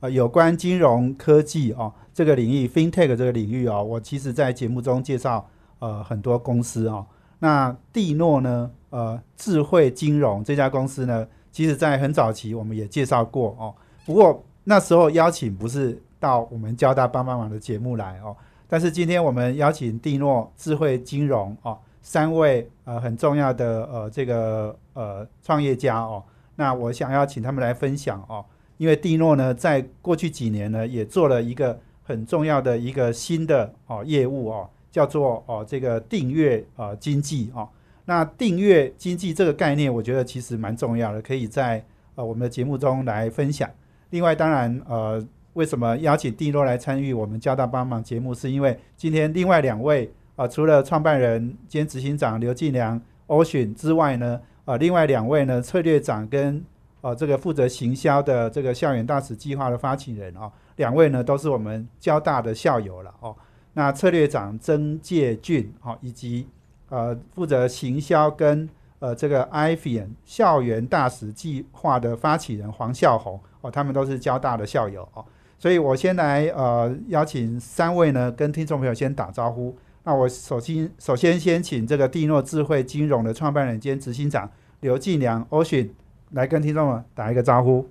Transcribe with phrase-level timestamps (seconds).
[0.00, 5.48] 呃，有关金融科技哦这个领域，FinTech 这个领域哦，我其实在节目中介绍
[5.78, 7.06] 呃很多公司哦。
[7.38, 13.74] 那蒂诺呢，呃，智慧金融这家公司呢，其实在很早期我们也介绍过哦。
[14.04, 18.36] 不过那时候邀请不是到我们交大帮帮忙的节目来哦，
[18.66, 26.22] 但是今天我们邀请蒂诺智慧金融哦三位呃很重要的呃这个呃创业家哦，
[26.54, 28.44] 那我想要请他们来分享哦。
[28.78, 37.68] 因为蒂诺呢，在过去几年呢，也做了一个很重要的一个新的哦业务哦，叫做哦这个订阅呃经济哦。
[38.04, 41.84] 那订阅经济这个概念，我觉得其实蛮重要的，可以在
[42.14, 43.68] 呃我们的节目中来分享。
[44.10, 56.62] 另外，当然呃，为什么邀请蒂诺来参与我们交大帮忙节目，是因为今天另外两位啊，除了创办人兼执行长刘进良、欧选之外呢，啊，另外两位呢，策略长跟
[57.06, 63.32] 哦，这个负责行销的这个校园大使计划的发起人哦，两位呢都是我们交大的校友了哦。
[63.74, 66.48] 那策略长曾介俊哦，以及
[66.88, 68.68] 呃负责行销跟
[68.98, 75.24] 呃这个 IFN 校园大使计划的发起人黄孝宏哦，他们都是交大的校友哦。
[75.60, 79.76] 所以我先来呃邀请三位呢跟听众朋友先打招呼。
[80.02, 84.50] 那我首先首先先请这个蒂诺智慧金融的创办人兼执行长
[84.80, 85.90] 刘继良 Ocean。
[86.30, 87.86] 来跟听众们打一个招呼。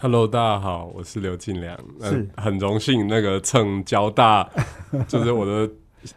[0.00, 4.48] Hello，大家好，我是刘进良，是很荣幸那个蹭交大，
[5.06, 5.70] 就是我的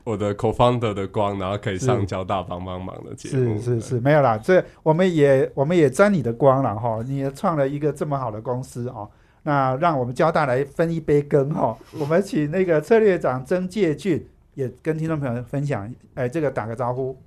[0.04, 3.58] 我的 co-founder 的光，然后可以上交大帮帮忙的节目。
[3.60, 9.10] 是是是，没有啦，这我们也我们也沾你的光了哈，你也创了一个这么好的公司哦，
[9.44, 11.78] 那让我们交大来分一杯羹哈。
[12.00, 17.18] 我们请那个策略长曾介俊也跟听众朋友分享，哎，这个打个招呼。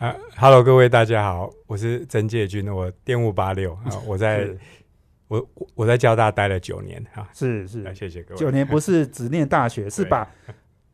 [0.00, 4.48] 啊，Hello，各位大家好，我是曾介军，我电务八六啊， 我在
[5.28, 8.40] 我我在交大待了九年啊，是是，谢谢各位。
[8.40, 10.26] 九年不是只念大学， 是把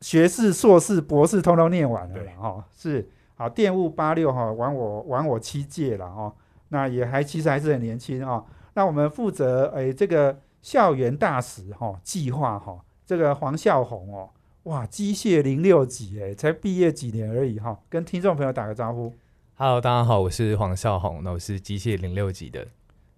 [0.00, 2.64] 学士、硕士、博士通通念完了哈。
[2.76, 6.34] 是好，电务八六哈，玩我玩我七届了哈，
[6.70, 8.44] 那也还其实还是很年轻啊。
[8.74, 14.28] 那我们负责诶这个校园大使哈计划哈，这个黄孝宏哦。
[14.66, 19.12] 哇，机械零六级哎，才毕业几年而已哈，跟听众朋友打个招呼。
[19.54, 22.66] Hello，大家好，我是黄少红，那我是机械零六级的。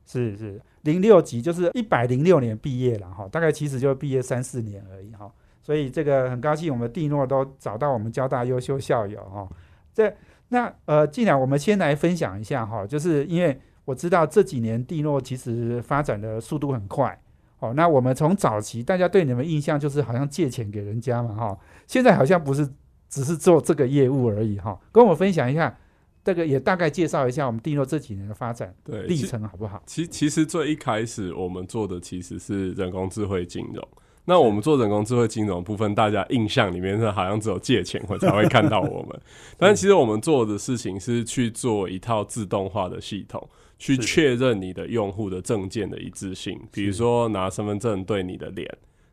[0.05, 5.33] 是是，零六级就是一百零六年毕业了哈，大概其实就毕业三四年而已哈。
[5.63, 9.49] 所以这个很高兴，我们蒂诺都找到我们交大优秀校友哈。
[9.95, 10.15] 这
[10.49, 17.19] 那呃，既然我们先来分享一下哈，就是因为我知道这几年蒂诺其实发展的速度很快。
[17.61, 22.69] 哦，那我们从早期大家对你们印象就是好像借钱给人家嘛，哈，现在好像不是
[23.09, 25.77] 只是做这个业务而已，哈，跟我分享一下，
[26.23, 28.73] 这个也大概介绍一下我们定诺这几年的发展
[29.07, 29.83] 历程好不好？
[29.87, 33.83] 其其实最一开始我们做的其实是人工智慧金融，
[34.27, 39.21] 那我们做人工智慧金融部分，大家印象里面是好像只有借钱会才会看到我们，
[39.59, 43.49] 但其实我们做的事情是去做一套自动化的系统。
[43.79, 48.69] 去确认你的用户的证件的一致性，比如说拿身份证对你的脸，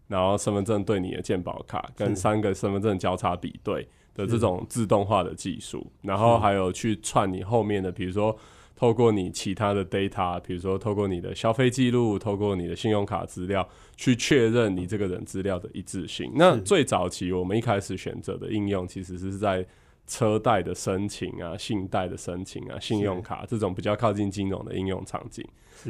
[0.08, 8.36] 然后身份证对你的健保卡，跟三个身份证交叉比对的这种自动化的技术，然后还有去串你后面的，比如说
[8.76, 16.32] 透过你其他的 data，比如说透过你的消费记录，透过你的信用卡资料，去确认你这个人资料的一致性。
[16.36, 19.64] 那最早期我们一开始选择的应用，其实是在。
[20.08, 25.44] 车贷的申请啊，信贷的申请啊，信用卡这种比较靠近金融的应用场景，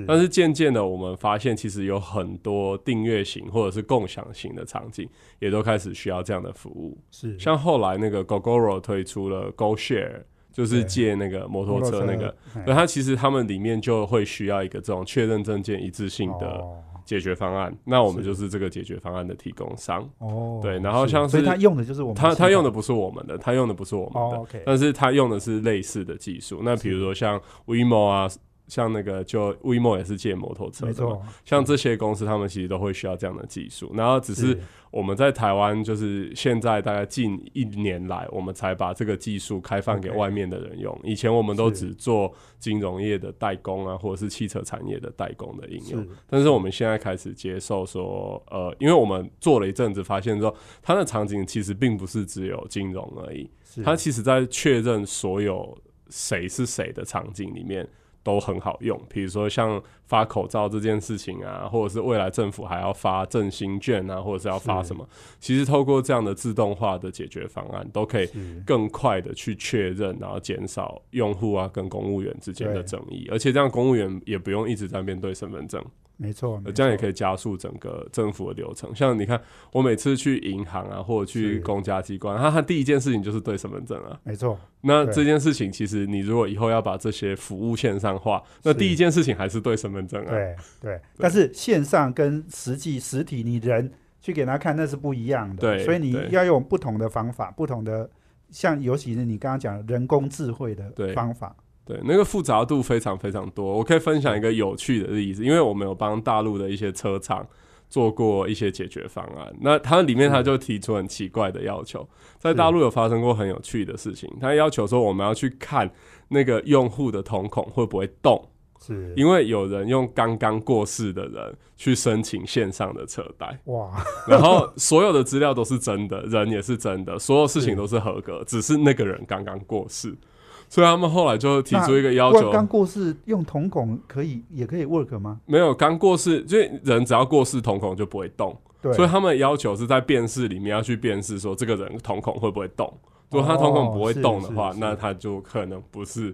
[0.07, 6.97] 但是渐渐的，我们发现其实有很多订阅型或者是共享型的场景，也都开始需要这样的服务。
[7.11, 7.37] 是。
[7.37, 10.21] 像后来那个 GoGoRo 推出了 GoShare，
[10.53, 12.35] 就是借那个摩托车那个，
[12.65, 16.63] 那它其实他们里面就会需要一个这种确认证件一致性的。
[17.05, 20.09] 解决方案，那我们就是这个解决方案的提供商。
[20.17, 20.59] 哦。
[20.61, 26.61] 对，然后像是，所以他用的就是我们，他他用的不是我们的，他用的不是我们的，哦，但是他用的是类似的技术。
[26.63, 28.27] 那比如说像 WeMo 啊，
[28.67, 33.91] 像那个就 WeMo 也是借摩托车的像这些公司，他们其实都会需要这样的技术。
[33.93, 34.59] 然后只是
[34.95, 40.97] 我们在台湾，就是现在大概近一年来，我们才把这个技术开放给外面的人用。
[41.03, 46.09] 以前我们都只做金融业的代工啊，或者是汽车产业的代工的应用是。
[46.29, 53.49] 但是我们现在开始接受说，呃，因为我们做了一阵子，发现说它的场景其实并不是只有金融而已，
[53.83, 55.77] 它其实在确认所有
[56.09, 57.85] 谁是谁的场景里面
[58.25, 58.99] 都很好用。
[59.07, 65.07] 比如说像发口罩这件事情啊，或者是未来政府还要发振兴券啊，或者是要发什么，
[65.39, 68.27] 其实透过这样的自动化的解决方案，都可以
[68.65, 75.83] 更快的去确认，然后减少用户啊跟公务员之间的争议，而且这样公务员也不用一直在面对身份证。
[76.17, 78.93] 没错，呃这样也可以以加速整个政府的流程。
[78.95, 79.41] 像你看，
[79.71, 84.19] 我每次去银行啊，或者去公家机关，他他第一件事情就是对身份证啊。
[84.23, 90.31] 没错，那这件事情，其实你如果以后要把这些服务线上化，那第一件事情还是对身份证啊。
[90.31, 91.01] 对对。
[91.17, 93.91] 但是线上跟实际实体，你人
[94.21, 98.09] 去给他看那是不一样的，对所以你要用不同的方法，不同的。
[98.51, 101.53] 像尤其是你刚刚讲的人工智慧的方法，
[101.85, 103.77] 对，那个复杂度非常非常多。
[103.77, 107.47] 我可以分享一个有趣的例子，因为我们有帮大陆的一些车厂
[107.87, 109.53] 做过一些解决方案。
[109.61, 112.07] 那它里面它就提出很奇怪的要求，
[112.39, 114.27] 在大陆有发生过很有趣的事情。
[114.41, 115.87] 他要求说我们要去看
[116.29, 118.43] 那个用户的瞳孔会不会动，
[118.81, 130.17] 是因为有人用刚刚过世的人去申请线上的车贷，哇，然后所有的资料都是真的，人也是真的，所有事情都是合格，只是那个人刚刚过世。
[130.67, 135.39] 所以他们后来就提出一个要求，过刚过世用瞳孔可以也可以 work 吗？
[135.45, 138.55] 没有刚过世，就人只要过世，瞳孔就不会动。
[138.81, 142.91] 对，所以他们要求是在辨识里面要去辨识说这个人瞳孔会不会动。
[143.31, 146.33] 如果他瞳孔不会动的话，那他就可能不是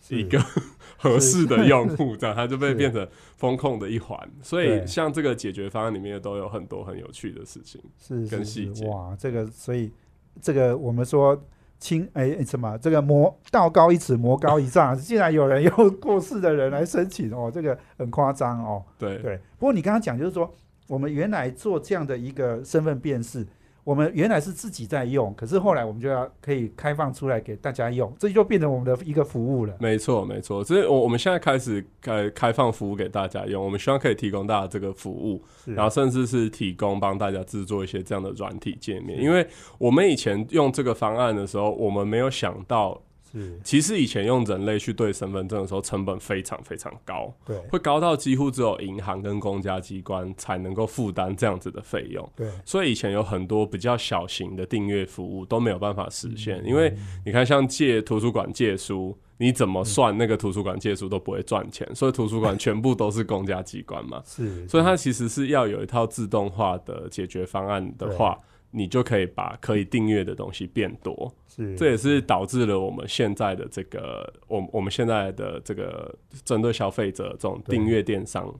[0.00, 0.40] 是一个
[0.98, 3.06] 合适的用户，这样他就被 是变成
[3.36, 4.18] 风控的一环。
[4.42, 7.80] 所以像这个解决方案里面都有很多很有趣的事情。
[7.98, 9.92] 是是跟细节是哇，这个所以
[10.40, 11.40] 这个我们说
[11.82, 18.84] 轻哎、什么这个魔道高一尺魔高一丈，竟然有人 用过世的人来申请哦，这个很夸张哦。
[18.96, 20.48] 对对，不过你刚刚讲就是说，
[20.86, 23.44] 我们原来做这样的一个身份辨识。
[23.84, 29.74] 我们原来是自己在用，可是后来我们就要可以开放出来给大家用，这就变成我们的一个服务了。
[29.80, 39.18] 没错，没错，所以我我们现在开始开开放服务给大家用，我们希望可以提供大家这个服务，是然后甚至是提供帮大家制作一些这样的软体界面。
[39.18, 39.44] 是因为
[39.78, 43.02] 我们以前用这个方案的时候，我们没有想到，
[43.32, 47.56] 是，其实以前用人类去对身份证的时候，成本非常非常高，对。
[47.70, 52.28] 会高到几乎只有银行跟公家机关才能够负担这样子的费用。
[52.36, 56.66] 对，所以以前有很多比较小型的订阅服务都没有办法实现，嗯。
[56.66, 56.94] 因为
[57.24, 68.38] 你看像借图书馆借书，你怎么算那个图书馆借书都不会赚钱，所以图书馆全部都是公家机关嘛， 是，所以它其实是要有一套自动化的解决方案的话。
[68.72, 71.76] 你就可以把可以订阅的东西变多，是。
[71.76, 76.12] 这也是导致了我们现在的这个，我我们现在的这个
[76.44, 78.52] 针对消费者这种订阅电商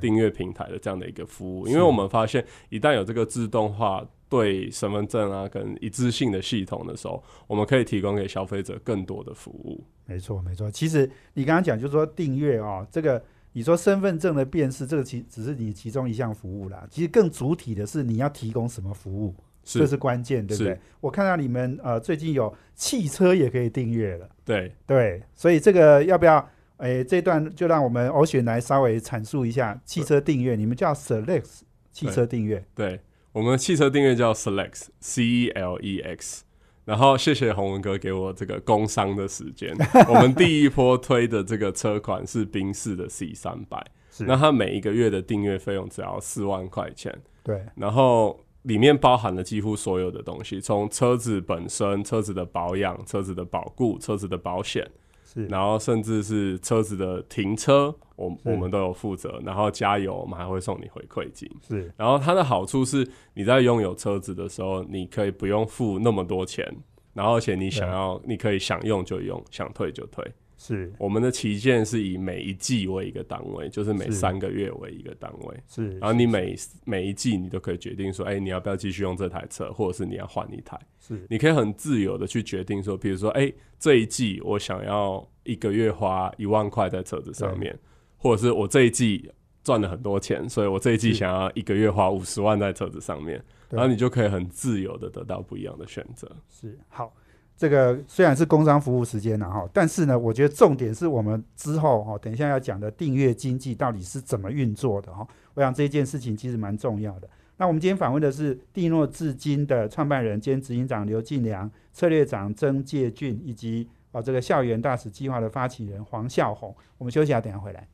[0.00, 9.84] 订阅平台的这样的一个服务，因为我们发现一旦有这个自动化对身份证啊跟一致性的系统的时候，我们可以提供给消费者更多的服务。
[10.04, 10.70] 没错，没错。
[10.70, 13.22] 其实你刚刚讲，就是说订阅哦，这个
[13.52, 16.86] 你说身份证的辨识，这个其只是你其中一项服务啦。
[16.90, 19.34] 其实更主体的是你要提供什么服务，
[19.66, 20.78] 这是，是关键，对不对？
[21.00, 26.48] 我看到你们呃最近有汽车也可以订阅了，对，对，所以这个要不要？
[26.76, 31.60] 哎，这段就让我们欧选来稍微阐述一下汽车订阅，你们叫 Select
[31.90, 33.00] 汽车订阅，对，
[33.32, 36.44] 我们汽车订阅叫 Select C E L E X。
[36.84, 39.74] 然后谢谢洪文哥给我这个工商的时间。
[40.08, 47.12] 我们第一波推的这个车款是宾士的 C 三百，是那它每一个月的订阅费用只要四万块钱。
[47.42, 54.84] 对，然后里面包含了几乎所有的东西，从车子本身、车子的保养、车子的保固、车子的保险，
[55.24, 59.40] 是然后甚至是车子的停车，我我们都有负责。
[59.44, 61.48] 然后加油，我们还会送你回馈金。
[61.66, 66.66] 是然后它的好处是，你在拥有车子的时候，你可以不用付那么多钱，
[67.14, 70.24] 然后而且你想要，你可以想用就用，想退就退。
[70.56, 70.92] 是。
[70.98, 75.56] 我们的旗舰是以每一季为一个单位，就是每三个月为一个单位。
[75.68, 81.24] 是，然后你每每一季你都可以决定说，哎、你要不要继续用这台车，或者是你要换一台，是。
[81.28, 87.78] 你可以很自由的去决定说，比如说，哎、这一季我想要一个月花一万块在车子上面，
[88.16, 89.30] 或者是我这一季
[89.62, 96.30] 赚了很多钱，所以我这一季想要一个月花五十万在车子上面，然后你就可以很自由的得到不一样的选择。
[96.48, 97.14] 是好。
[97.56, 105.26] 这个虽然是工商服务时间了哈，但是呢，我觉得重点是我们之后哈，等一下要讲的订阅经济到底是怎么运作的哈。
[105.54, 107.28] 我想这件事情其实蛮重要的。
[107.56, 116.76] 那我们今天访问的是蒂诺至今的创办人兼执行长刘进良、策略长曾介俊，以及啊这个校园大使计划的发起人黄孝宏。
[116.98, 117.88] 我们休息下，等下回来。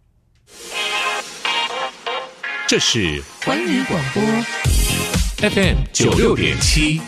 [2.66, 4.22] 这是环宇广播
[5.48, 7.00] FM 九六点七。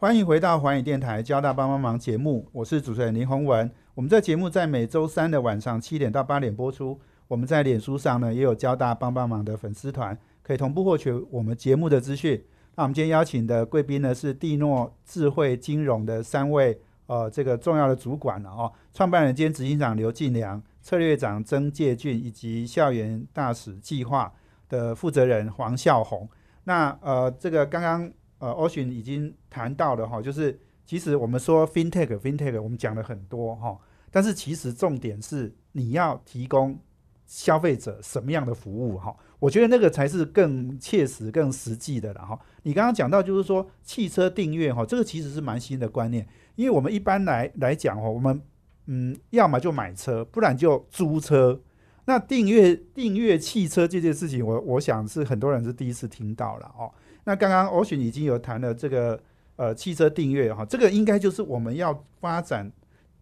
[0.00, 3.70] 欢迎回到环宇电台交大帮帮忙节目，我是主持人林宏文。
[3.94, 6.98] 我们这节目在每周三的晚上七点到八点播出。
[7.28, 12.42] 我们在脸书上呢也有交大帮帮忙的粉丝团，可以同步获取我们节目的资讯。
[12.76, 24.32] 那我们今天邀请的贵宾呢是蒂诺智慧金融的三位呃这个重要的主管了哦，创办人兼执行长刘进良、策略长曾介俊以及校园大使计划
[24.66, 26.26] 的负责人黄孝宏。
[26.64, 28.10] 那呃这个刚刚。
[28.40, 33.78] 呃，Ocean 已经谈到了哈，就是其实我们说 FinTech，FinTech 我们讲了很多哈，
[34.10, 36.80] 但是其实重点是你要提供
[37.26, 42.36] 消费者什么样的服务哈，我觉得那个才是更切实、更实际的了哈。
[42.64, 48.42] 你刚刚讲到就是说汽车订阅哈，这个其实是蛮新的观念，因为我们一般来来讲哦，我们
[48.86, 51.60] 嗯，要么就买车，不然就租车。
[52.06, 56.90] 那订阅订阅汽车这件事情，我我想是很多人是第一次听到了哦。
[57.24, 59.20] 那刚刚欧巡已经有谈了这个
[59.56, 62.70] 呃汽车订阅哈，这个应该就是我们要发展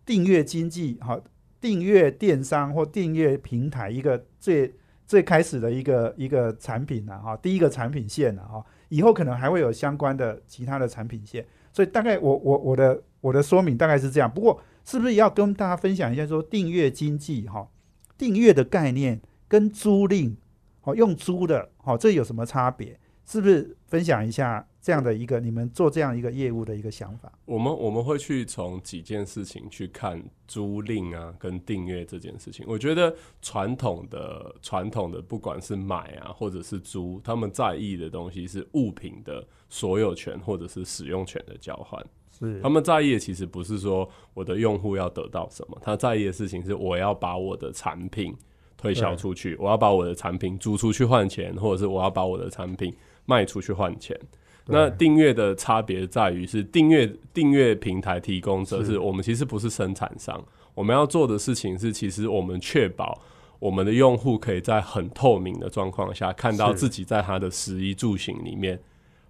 [0.06, 1.20] 订阅经济哈，
[1.60, 4.72] 订阅电商或订阅平台一个最
[5.06, 17.68] 最开始的一个一个产品了哈，第一个产品线了哈，以后可能还会有相关的其他的产品线，所以大概我我我的我的说明大概是这样，不过是不是要跟大家分享一下说订阅经济哈，
[18.16, 20.36] 订阅的概念跟租赁
[20.82, 22.98] 哦用租的哦这有什么差别？
[23.30, 27.30] 是不是分享一下这样的一个你们做这样一个业务的一个想法？
[27.44, 32.64] 我们我们会去从几件事情去看租赁啊跟订阅这件事情。
[32.66, 42.02] 我觉得传统的传统的不管是买啊或者是租，他们在意的东西是物品的所有权或者是使用权的交换。
[42.30, 48.34] 是他们在意的其实不是说我的用户要得到什么，他在意的事情是我要把我的产品
[48.78, 52.94] 推销出去，我要把我的产品租出去换钱，或者是我要把我的产品。
[53.28, 54.18] 卖出去换钱，
[54.64, 60.42] 那订阅的差别在于是订阅订阅平台提供者是我们其实不是生产商，
[60.74, 63.20] 我们要做的事情是，其实我们确保
[63.58, 68.80] 我们的用户可以在很透明的状况下看到自己在他的食衣住行里面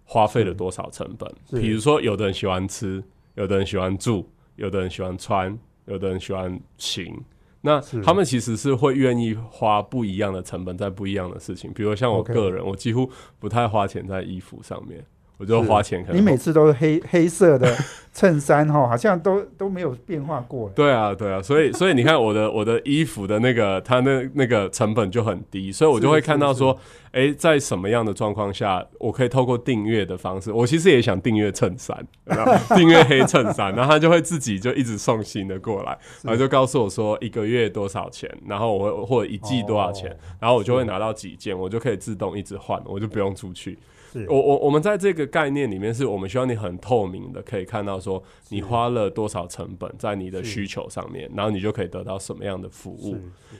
[0.04, 1.28] 花费了多少成本。
[1.60, 3.02] 比如说，有的人喜欢吃，
[3.34, 7.20] 有的人喜欢住，有的人喜欢穿，有的人喜欢行。
[7.68, 15.04] 那他们其实是会愿意花不一样的成本在不一样的事情，比如像我个人，我几乎不太花钱在衣服上面。
[15.38, 17.72] 我就花钱可能，你每次都是黑黑色的
[18.12, 20.68] 衬衫哈，好像都都没有变化过。
[20.70, 26.76] 对啊，对啊，所以所以你看我的我的衣服的那个它那那个成本就很低，所以我就会看到说，
[27.12, 32.04] 哎，在什么样的状况下，我可以透过订阅的方式，我其实也想订阅衬衫，
[32.74, 43.78] 订阅黑衬衫，然后他就会自己就一直送新的过来，然后就告诉我说一个月多少钱，然后我会或者一季多少钱，然后我就会拿到几件，我就可以自动一直换，我就不用出去。
[44.28, 53.16] 我我我们在这个概念里面，是我们希望你很透明的，可以看到说你花了多少成本在你的需求上面，然后你就可以得到什么样的服务。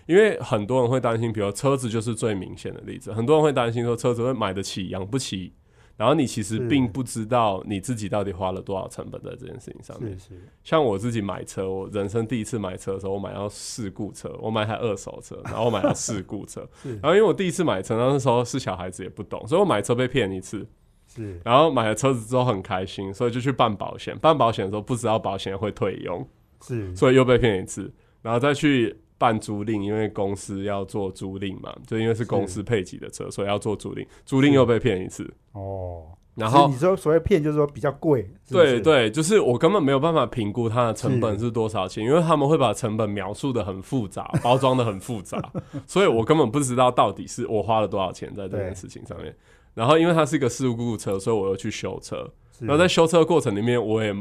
[0.07, 5.52] 因为很多人会担心，比如车子就是最明显的例子，很多人会担心说车子会买得起养不起。
[5.99, 10.17] 然后你其实并不知道你自己到底花了多少成本在这件事情上面。
[10.17, 10.40] 是是。
[10.62, 16.61] 像我自己买车，我人生第一次买车的时候，我买到事故车，我买台二手车， 然后我买到事故车。
[17.02, 20.64] 然后因为我第一次买车，那时候是小孩子也不懂，所以我买车被骗一次。
[21.12, 21.40] 是。
[21.45, 24.17] 然后买了车子之后很开心，所以就去办保险。
[24.19, 26.25] 办保险的时候不知道保险会退佣。
[26.62, 26.95] 是。
[26.95, 28.97] 所以又被骗一次，然后再去。
[29.19, 34.07] 办租赁，因为公司要做租赁嘛，就因为是公司配给的车，所以要做租赁。
[34.25, 36.05] 租赁又被骗一次哦。
[36.37, 38.31] 然后你说所谓骗，就是说比较贵。
[38.49, 45.43] 对对，就是我根本没有办法评估它的成本是多少钱，因为他们会把成本描述的很复杂，包装的很复杂，
[45.85, 49.35] 所以我根本不知道到底是我花了多少钱在这件事情上面。
[49.75, 52.31] 然后因为它是一个事故车，所以我又去修车。
[52.61, 54.15] 然后在修车过程里面，我也。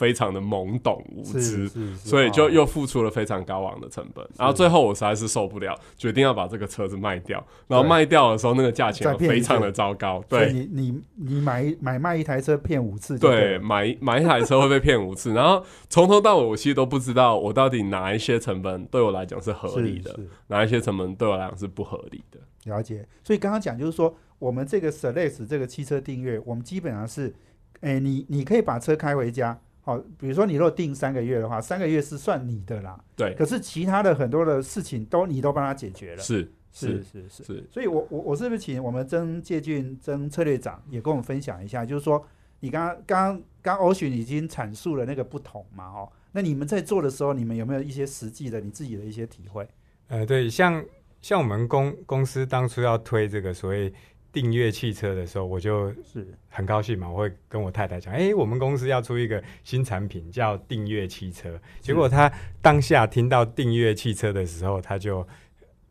[0.00, 7.46] 非常的懵懂无知，所以就又付出了非常高昂的成本，然后最后我实在是受不了，决定要把这个车子卖掉。
[7.68, 10.24] 然后卖掉的时候，那个价钱非常的糟糕。
[10.26, 22.40] 对，你你你买买卖一台车骗五次，对，买买一台车会被骗五次， 然后从头到尾我其实都不知道我到底哪一些成本对我来讲是合理的，哪一些成本对我来讲是不合理的。
[22.64, 23.06] 了解。
[23.22, 27.34] 所以刚刚讲就是说，我们这个 Select 这个汽车订阅，我们基本上是。
[27.82, 29.58] 哎，你你可以把车开回家，
[29.90, 32.98] 好，比如说你如果定三个月的话，三个月是算你的啦。
[33.16, 36.22] 对，可是其他的很多的事情都你都帮他解决了。
[36.22, 37.42] 是是是是。
[37.42, 42.24] 是，所以我我我是不是请我们曾介俊曾策略长也跟我们分享一下，就是说
[42.60, 49.66] 你刚刚刚刚欧巡已经阐述了那个不同嘛，哦，那你们在做的时候，你们有没有一些实际的你自己的一些体会？
[50.06, 50.84] 呃，对，像
[51.20, 53.92] 像我们公公司当初要推这个所谓
[54.32, 61.60] 订阅汽车的时候，我就是很高兴嘛，我会跟我太太讲，哎，我们公司要出一个新产品叫订阅汽车。
[61.80, 62.30] 结果他
[62.62, 65.26] 当下听到订阅汽车的时候，他就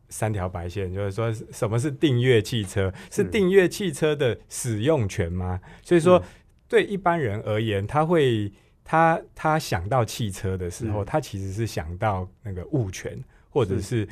[0.08, 2.94] 三条白线，就是说什么是订阅汽车？
[3.12, 5.60] 是订阅汽车的使用权吗？
[5.84, 6.24] 所以说，
[6.68, 8.52] 对一般人而言，他会
[8.86, 14.08] 他他想到汽车的时候，他其实是想到那个物权或者是。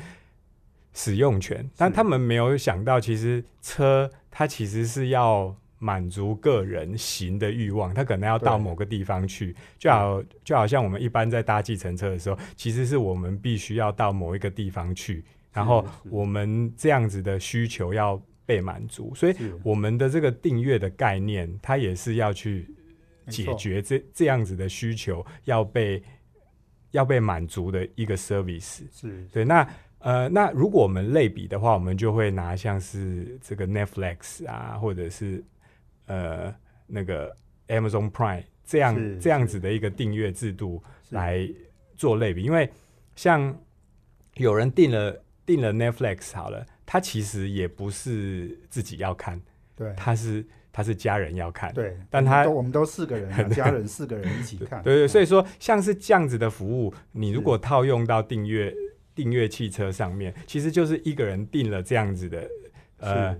[0.94, 22.68] 使用权，但他们没有想到，其实车它其实是要满足个人行的欲望，它可能要到某个地方去，就好就好像我们一般在搭计程车的时候，其实是我们必须要到某一个地方去，然后我们这样子的需求要被满足，所以我们的这个订阅的概念，它也是要去
[23.28, 26.02] 解决这这样子的需求要被
[26.90, 29.26] 要被满足的一个 service，是。
[29.32, 29.68] 对那。
[30.00, 35.42] 呃，那如果我们类比的话，我们就会拿像是这个 Netflix 啊，或者是
[36.06, 36.54] 呃
[36.86, 37.36] 那个
[37.66, 41.48] Amazon Prime 这样这样子的一个订阅制度来
[41.96, 42.70] 做类比，因为
[43.16, 43.52] 像
[44.34, 49.40] 有人订了订了 Netflix 好了，他其实也不是自己要看，
[49.74, 58.72] 对，他是他是家人要看，对，但他我们都四个人， 家人四个人一起看，对对，所以说像是这样子的服务，你如果套用到订阅。
[59.18, 62.50] 订阅汽车上面，其实就是一个人订了这样子的，
[62.98, 63.36] 呃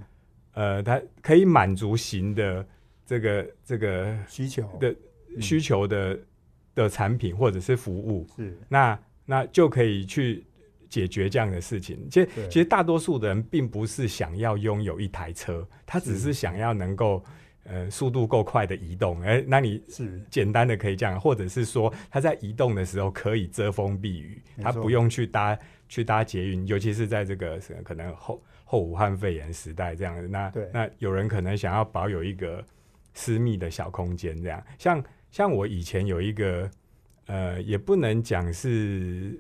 [0.54, 2.66] 呃，它可以满足型的
[3.06, 4.68] 这个这个需求。
[4.80, 4.97] 的
[5.40, 6.18] 需求的
[6.75, 8.58] 的产品或者是服务，是。
[8.68, 10.44] 那那就可以去
[10.88, 12.08] 解决这样的事情。
[12.11, 16.32] 其实其实大多数的人并不是想要拥有一台车，他只是。
[16.32, 17.25] 想要能够。
[17.65, 20.19] 呃，速度够快的移动，哎，那你是。
[20.31, 30.19] 简单的可以这样，或者是说它在移动的时候可以遮风避雨，它不用去搭去搭捷运，尤其是在这个可能后后武汉肺炎时代这样。
[30.19, 32.65] 子，那那有人可能想要保有一个
[33.12, 36.71] 私密的小空间，这样，像像我以前有一个
[37.26, 39.39] 呃，也不能讲是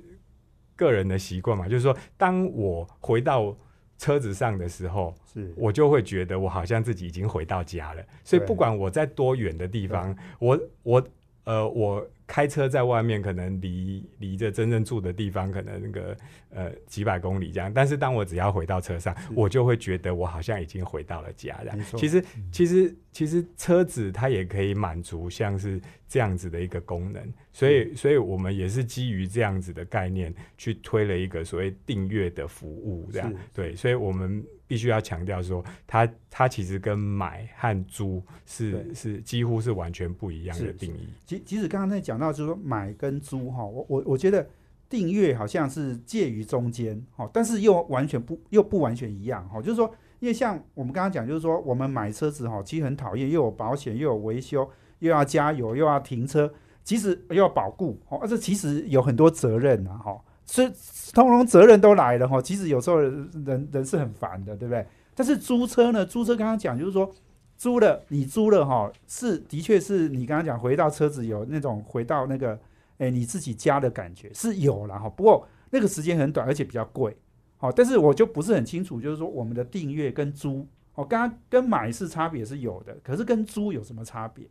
[0.76, 3.56] 个人的习惯嘛，就是说，当我回到。
[3.98, 8.02] 车子上的时候，是我就会觉得我好像自己已经回到家了。
[8.24, 11.08] 所以不管我在多远的地方，我我
[11.44, 12.08] 呃我。
[12.30, 16.14] 开车在外面，可能离离着真正住的地方，可能那个
[16.50, 17.72] 呃几百公里这样。
[17.72, 21.58] 但是当我只要回到车上，我就会觉得我好像已经回到了家。
[21.62, 27.22] 这样，其实其实其实车子它也可以满足像是这样子的一个功能。
[27.52, 33.74] 所以所以我们也是基于这样子的概念去推了一个所谓订阅的服务，这样对。
[33.74, 34.44] 所以我们。
[34.68, 41.08] 必须要强调说，它它其实跟买和租是是几乎是完全不一样的定义。
[41.24, 44.46] 即即使刚刚在讲到，就是说买跟租哈，我我我觉得
[44.86, 49.58] 订阅好像是介于中间哈，但是又完全不又不完全一样哈。
[49.62, 56.52] 就是说，因为像我们刚刚讲，就是说我们买车子哈，其实很讨厌，又有保险，又有维修，又要加油，又要停车，
[56.82, 60.20] 其实又要保固，哦，这其实有很多责任呐哈。
[60.44, 60.72] 所以，
[61.12, 62.40] 通通责任都来了哈。
[62.40, 64.86] 其实有时候人人是很烦的，对不对？
[65.14, 66.06] 但是租车呢？
[66.06, 67.10] 租车刚刚讲就是说，
[67.56, 72.58] 租了你租了哈，是的确是你刚刚讲回到车子有那种回到那个
[72.96, 75.08] 诶你自己家的感觉是有了哈。
[75.08, 77.14] 不过那个时间很短，而且比较贵。
[77.58, 84.46] 好，但是我就不是很清楚，就是说我们的订阅跟租哦，刚刚跟买是差别是有的，可是跟租有什么差别？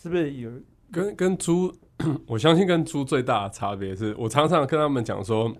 [0.00, 0.50] 是不是有？
[0.90, 1.72] 跟跟租，
[2.26, 5.54] 我相信跟租最大的差别是我常常跟他们讲说，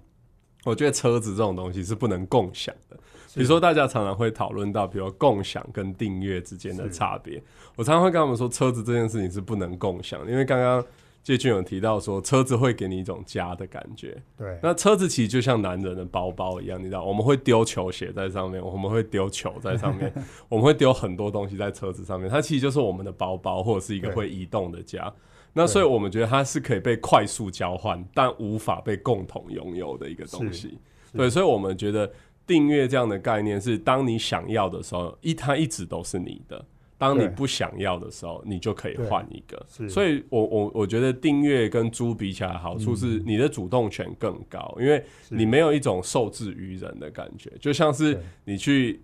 [0.64, 2.96] 我觉得车子这种东西是不能共享的。
[3.34, 7.42] 比如说，大家常常会讨论到，比如共享跟订阅之间的差别。
[7.76, 10.84] 我常常会跟他们说，车子这件事情是不能共享，因为刚刚
[11.22, 14.20] 谢俊有提到说，车子会给你一种家的感觉。
[14.36, 20.12] 对，那车子其实就像男人的包包一样，你知道，我们会丢球鞋在上面，我们会丢球在上面，
[20.48, 25.12] 我们会丢很多东西在车子上面，它其实就是我们的包包或者是一个会移动的家。
[25.52, 30.78] 那所以我们觉得它是可以被快速交换，但无法被共同拥有的一个东西。
[31.12, 32.10] 对，所以我们觉得。
[32.44, 36.58] 订阅这样的概念是，当你想要的时候，一它一直都是你的；
[37.02, 39.60] 当你不想要的时候，你就可以换一个。
[39.68, 49.02] 所以，我我我觉得订阅跟租比起来，好处是你的主动权更高，因为你没有一种受制于人的感觉，就像是你去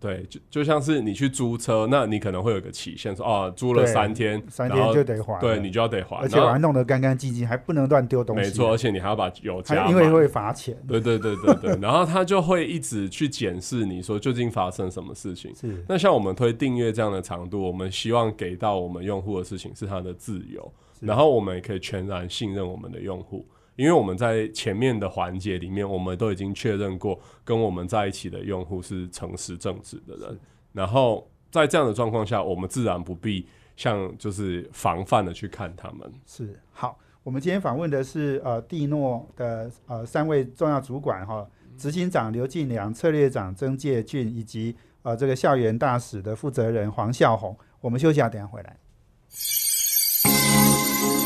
[0.00, 15.52] 对，就就像是你去租车，那你可能会有个期限，说哦，租了三天，三天就得还，对你，就要得还，而且然后把它弄得干干净净，还不能乱丢东西，没错，而且你还要把油加满，因为会罚钱，对对对对对， 然后他就会一直去检视你说究竟发生什么事情。
[15.56, 15.84] 是。
[15.88, 23.44] 那像我们推订阅这样的长度，我们希望给到我们用户的事情是他的自由，然后我们也可以全然信任我们的用户，
[23.78, 30.36] 因为我们在前面的环节里面，我们都已经确认过跟我们在一起的用户是诚实正直的人，
[30.72, 36.12] 然后在这样的状况下，我们自然不必像就是防范的去看他们。
[36.26, 36.98] 是好。
[37.22, 47.54] 我们今天访问的是呃蒂诺的呃三位重要主管哈，执行长刘进良、策略长曾介俊以及呃这个校园大使的负责人黄孝宏。
[47.80, 48.76] 我们休息一下，等一下回来。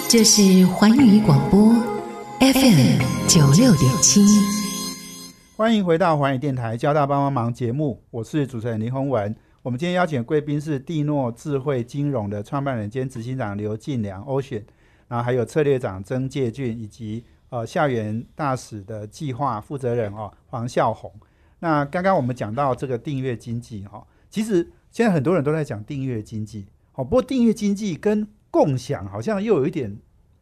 [0.09, 2.02] 这是环宇广播
[2.43, 4.21] FM 九六点七。
[5.57, 9.33] 欢迎回到环宇电台交大帮帮忙节目，我是主持人林宏文。
[9.63, 14.65] 我们今天邀请的贵宾是蒂诺智慧金融的创办人兼执行长刘进良 Ocean，
[15.07, 21.13] 然后还有策略长曾介俊以及呃校园大使的计划负责人哦黄孝宏。
[21.61, 29.97] 那刚刚我们讲到这个订阅经济哈、其实现在很多人都在讲订阅经济，哦，不过订阅经济跟共享好像又有一点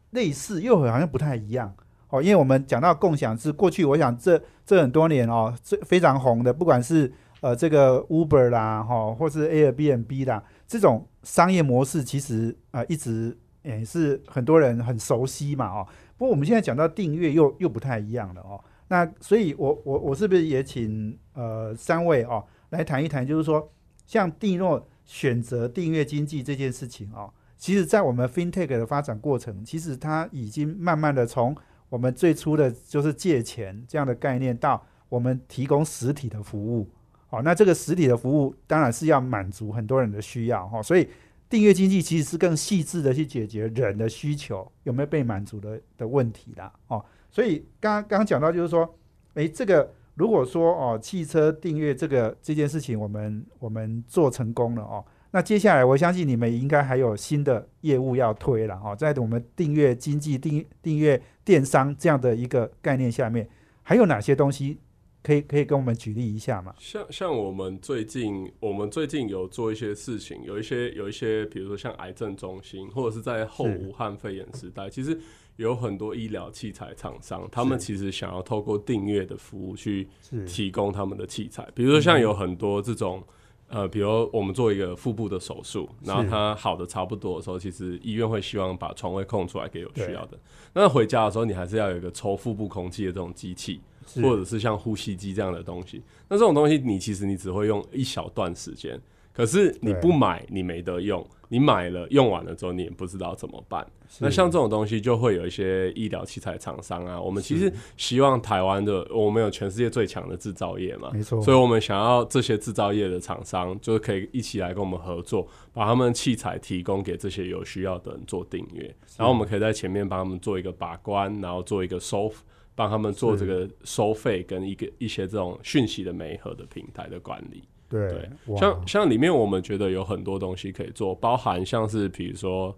[0.09, 1.75] 类似，又好像不太一样。
[2.11, 15.87] 哦，因为我们讲到共享是过去，我想这这很多年哦，这非常红的，不管是呃这个 Uber 啦，哈、或是 Airbnb 啦，这种商业模式其实呃一直也是很多人很熟悉嘛，哦。
[16.17, 18.61] 不过我们现在讲到订阅又又不太一样了哦。
[18.89, 23.71] 那所以我，我我是不是也请呃三位哦来谈一谈，就是说
[24.05, 31.55] 像蒂诺选择订阅经济这件事情哦，其实在我们 FinTech 的发展过程，其实它已经慢慢的从
[31.91, 36.87] 我们最初的就是借钱这样的概念，到我们提供实体的服务。
[37.27, 41.05] 好，那这个实体的服务当然是要满足很多人的需要哈，所以
[41.49, 46.71] 订阅经济其实是更细致的去解决人的需求有没有被满足的的问题啦。
[46.87, 48.89] 哦，所以刚刚讲到就是说，
[49.33, 63.47] 诶，这个如果说哦汽车订阅这个这件事情，我们我们做成功了哦，那接下来我相信你们应该还有新的业务要推了哦，在我们订阅经济、订订阅电商这样的一个概念下面，
[63.81, 64.77] 还有哪些东西
[65.23, 66.75] 可以可以跟我们举例一下吗？
[66.77, 75.17] 像像我们最近，我们最近有做一些事情，有一些有一些，比如说像癌症中心，或者是在后武汉肺炎时代，其实
[75.55, 80.09] 有很多医疗器材厂商，他们其实想要透过订阅的服务去
[80.45, 83.23] 提供他们的器材，比如说像有很多这种。
[83.71, 90.37] 呃，比如我们做一个腹部的手术，然后是它好的差不多的时候，其实医院会希望把床位空出来给有需要的。
[90.73, 93.79] 那回家的时候，你还是要有一个抽腹部空气的这种机器，
[94.15, 96.01] 或者是像呼吸机这样的东西。
[96.27, 98.99] 那这种东西，你其实你只会用一小段时间，
[99.33, 103.85] 可是你不买，你没得用；你买了，用完了之后，你也不知道怎么办。
[104.19, 107.19] 那像这种东西，就会有一些医疗器材厂商啊。
[107.19, 111.41] 我们其实希望台湾的，我们有全世界最强的制造业嘛，没错。
[111.41, 122.29] 所以我们想要这些制造业的厂商，就是可以一起来跟我们合作，把他们器材提供给这些有需要的人做订阅，然后我们可以在前面帮他们做一个把关，然后做一个收，
[122.75, 127.63] 帮他们做这个收费跟一个一些这种讯息的媒合的平台的管理。
[127.91, 132.73] 对对，像像里面我们觉得有很多东西可以做，包含像是比如说，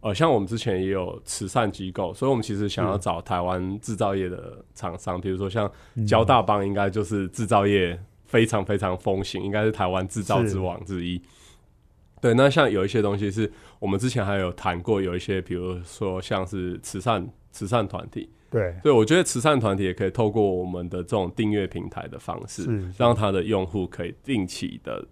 [0.00, 5.70] 呃，像我们之前也有慈善机构，所以我们其实想要找台湾制造业的厂商，比如说像
[6.06, 11.20] 交大帮，应该就是制造业非常非常风行，应该是台湾制造之王之一。
[12.20, 18.74] 对，那像有一些东西是我们之前还有谈过，有一些比如说像是慈善慈善团体，对。
[18.84, 22.62] 对，我觉得慈善团体也可以透过我们的这种订阅平台的方式，
[22.96, 25.04] 让他的用户可以定期的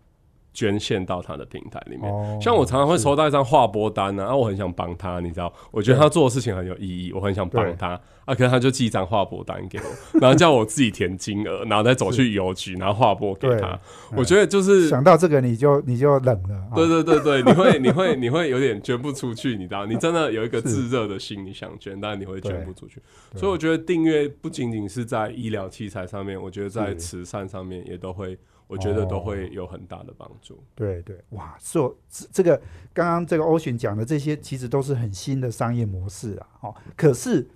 [0.53, 2.11] 捐献到他的平台里面。
[2.13, 2.39] 哦。
[2.41, 8.01] 像我常常会收到一张划拨单呢、啊，我很想帮他，你知道，我觉得他做的事情很有意义，我很想帮他。
[8.25, 9.85] 啊，可是他就寄一张划拨单给我，
[10.21, 13.77] 然后叫我自己填金额，然后再走去邮局，然后划拨给他。
[14.17, 16.75] 我觉得就是想到这个你就你就冷了，啊。
[16.77, 23.03] 对对对对，你会 你会你会有点捐不出去，你知道，你真的有一个炙热的心，你想捐，但你会捐不出去。
[23.35, 28.39] 所以我觉得订阅不仅仅是在医疗器材上面，我觉得在慈善上面也都会，
[28.73, 30.59] 我觉得都哦会有很大的帮助。
[30.75, 32.61] 对对，哇，做这这个
[32.95, 37.47] 刚刚这个欧选讲的这些，其实都是很新的商业模式啊，哦，可是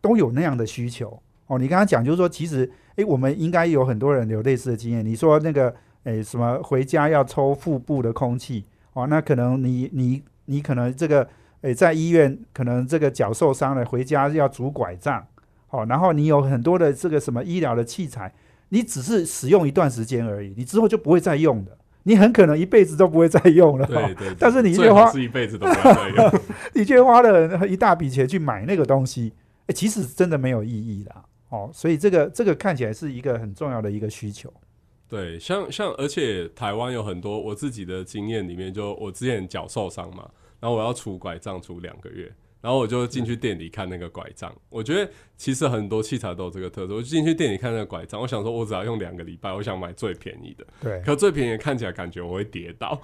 [0.00, 1.58] 都有那样的需求哦。
[1.58, 5.04] 你刚刚讲就是说，其实诶，我们应该有很多人有类似的经验。
[5.04, 11.28] 你说那个诶什么回家要抽腹部的空气哦，那可能你你你可能这个
[11.62, 15.26] 诶在医院可能这个脚受伤了，回家要拄拐杖，
[15.70, 18.32] 哦，然后你有很多的这个什么医疗的器材，
[18.68, 21.76] 你只是使用一段时间而已，你之后就不会再用的。
[22.02, 23.86] 你很可能一辈子都不会再用了。
[23.86, 26.40] 对对，但是你却花是一辈子都不会再用。
[26.72, 29.32] 你却花了一大笔钱去买那个东西，
[29.66, 31.12] 哎，其实真的没有意义的
[31.48, 31.68] 哦。
[31.72, 34.52] 所以这个这个看起来是一个很重要的一个需求。
[35.08, 40.28] 对，像像而且台湾有很多我自己的经验里面，就我之前脚受伤嘛，
[40.60, 42.32] 然后我要拄拐杖拄两个月。
[42.60, 46.94] 然后我就进去店里看那个拐杖，我觉得其实很多器材都有这个特色。
[46.94, 50.66] 我进去店里看那个拐杖，我想说，我只要用两个礼拜，我想买最便宜的。
[50.80, 53.00] 对，可最便宜看起来感觉我会跌倒，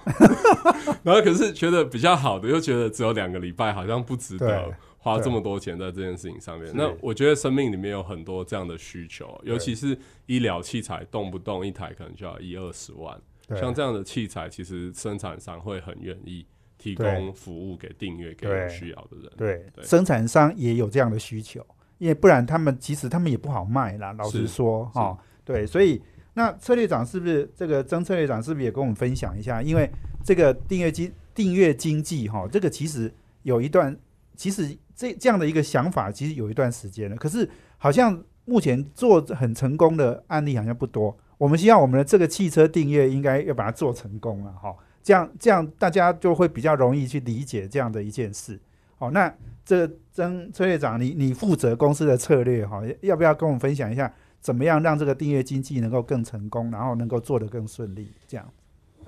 [1.03, 6.71] 然后可是觉得比较好的，又觉得只有两个礼拜，好像不值得花这么多钱在这件事情上面。
[6.75, 13.21] 那我觉得生命里面有很多这样的需求，尤其是医疗器材，动不动一台可能就要一二十万。
[13.59, 16.45] 像这样的器材，其实生产商会很愿意。
[16.83, 21.65] 提供服务给订阅给有需要的人，对生产商也有这样的需求，
[21.97, 24.11] 因为不然他们其实他们也不好卖啦。
[24.11, 26.01] 老实说，哈，对，所以
[26.33, 29.61] 那策略长是不是这个曾策略长是不是也跟我们分享一下？
[29.61, 29.89] 因为
[30.25, 33.09] 这个订阅经订阅经济哈，这个其实
[33.43, 33.97] 有一段，
[34.35, 41.17] 其实这这样的一个想法其实有一段时间了，可是好像目前做很成功的案例好像不多。
[41.37, 44.75] 我们希望我们的这个汽车订阅应该要把它做成功了，哈。
[45.03, 48.57] 这样，这样大家就会比较容易去理解这样的一件事。
[48.97, 49.31] 好，那
[49.65, 58.09] 这曾崔院长，你你负责公司的策略哈，要不要跟我们分享一下，怎么样让这个订阅经济能够更成功，然后能够做得更顺利？
[58.25, 58.49] 这样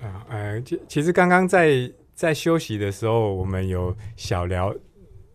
[0.00, 4.74] 啊，呃，其其实刚刚在在休息的时候，我们有小聊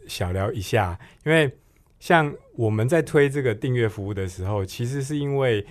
[0.08, 1.52] 小聊一下，因为
[2.00, 5.66] 像我们在推这个订阅服务的时候，其实是因为。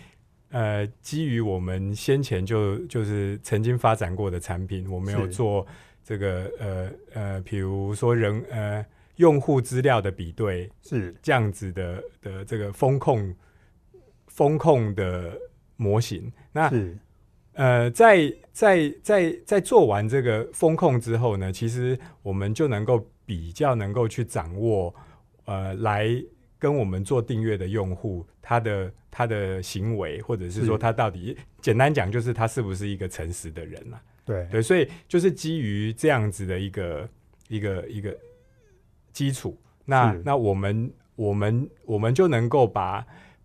[0.51, 5.65] 呃，基于我们先前就就是曾经发展过的产品，我们有做
[6.05, 8.85] 这个呃呃，比如说人呃
[9.17, 13.33] 用户资料的比对，是这样子的的这个风控
[14.27, 15.39] 风控的
[15.77, 16.33] 模型。
[16.51, 16.69] 那
[17.53, 24.93] 呃，在在在在做完这个风控之后呢，其实我们就能够比较能够去掌握
[25.45, 26.09] 呃来。
[26.61, 34.01] 跟我们做订阅的用户，他的他的行为，或者是说他到底，简单讲就是他是不是一个诚实的人啊？
[34.27, 37.09] 对对，所以就是基于这样子的一个
[37.49, 38.15] 一个一个
[39.11, 43.05] 基础，那那我们我们我们就能够把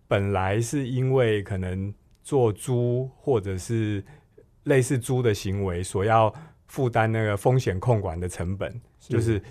[0.10, 4.04] 本来是因为可能做租或者是
[4.64, 6.32] 类似租的行为所要
[6.68, 9.42] 负担那个风险控管的成本，就是。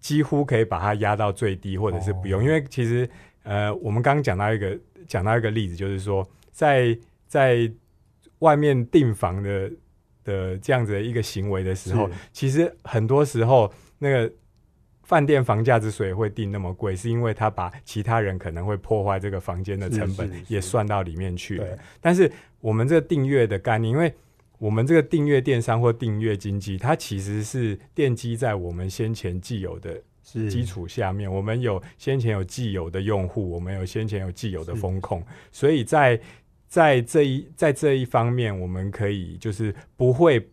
[0.00, 3.08] 几乎可以把它压到最低，或者是不用，因为其实
[3.42, 7.70] 呃，我们刚刚讲到一个讲到一个例子，就是说在在
[8.40, 9.70] 外面订房的
[10.24, 14.32] 的这样子的一个行为的时候，其实很多时候那个
[15.02, 21.78] 饭店房价之所以会定那么贵，是因为他把其他人可能会破坏这个房间的成本也算到里面去了。
[22.00, 22.30] 但是
[22.60, 24.14] 我们这个订阅的概念，因为
[24.58, 30.02] 我们这个订阅电商或订阅经济，它其实是奠基在我们先前既有的
[30.50, 31.32] 基础下面。
[31.32, 36.20] 我们有先前有既有的用户，我们有先前有既有的风控，所以在
[36.66, 40.44] 在这一在这一方面，我们可以就是不会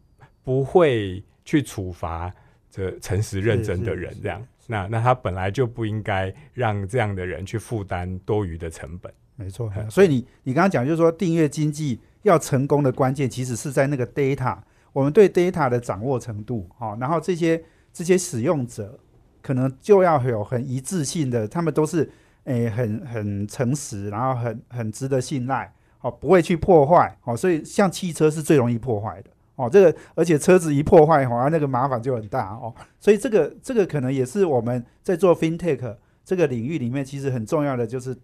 [0.43, 2.31] 不会去处罚
[2.69, 4.15] 这诚实认真的人。
[4.21, 9.11] 这样，那那他本来就不应该让这样的人去负担多余的成本。
[9.35, 11.99] 没错，所以你你刚刚讲就是说订阅经济。
[12.25, 14.57] 要成功的关键其实是在那个 data，
[14.91, 18.99] 我们对 data 的掌握程度，好，然后这些这些使用者
[19.43, 22.09] 可能就要有很一致性的，他们都是
[22.45, 38.17] 诶很很诚实，然后很很值得信赖，哦，不会去破坏，哦，所以像汽车是最容易破坏的，哦，这个而且车子一破坏，好像那个麻烦就很大哦，所以这个这个可能也是我们在做 fintech 这个领域里面其实很重要的就是。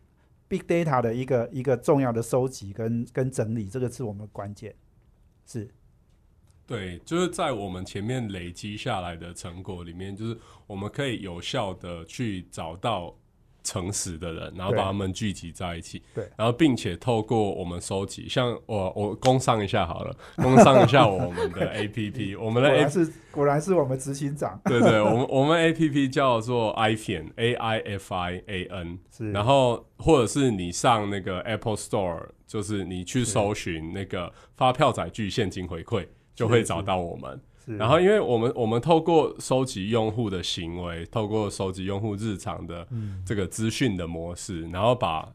[0.52, 4.76] Big data 的一个一个重要的收集跟跟整理，这个是我们关键。
[5.46, 5.70] 是，
[6.68, 10.38] 对，就是在我们前面累积下来的成果里面，就是
[10.68, 13.16] 我们可以有效的去找到。
[13.64, 28.66] 诚实的人，然后把他们聚集在一起，对，然后并且透过我们收集，像我我工商一下好了，工商一下我们的 A P P，我们的 A 是果然是我们执行长，对对，我们我们 A P P 叫做 iFian A I F I A
[28.66, 37.40] N，是，然后或者是你上那个 Apple Store，就是你去搜寻那个发票载具现金回馈，就会找到我们。
[37.66, 42.88] 然后，因为我们我们透过收集用户的行为，透过收集用户日常的
[43.26, 45.32] 这个资讯的模式，然后把